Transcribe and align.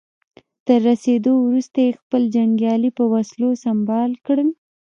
تر 0.65 0.79
رسېدو 0.87 1.33
وروسته 1.45 1.77
يې 1.85 1.97
خپل 2.01 2.21
جنګيالي 2.35 2.89
په 2.97 3.03
وسلو 3.13 3.49
سمبال 3.63 4.11
کړل. 4.25 4.49